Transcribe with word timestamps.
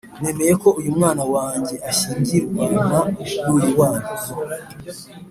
nemeye 0.21 0.53
ko 0.61 0.69
uyu 0.79 0.91
mwana 0.97 1.23
wanjye 1.33 1.73
ashyingirwana 1.89 2.99
n’uyu 3.43 3.71
wanyu 3.79 4.11